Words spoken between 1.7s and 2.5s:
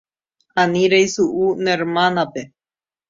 hérmanape.